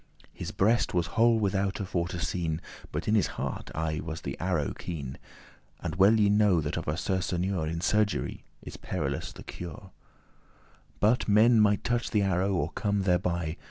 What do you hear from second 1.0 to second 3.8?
whole withoute for to seen, But in his heart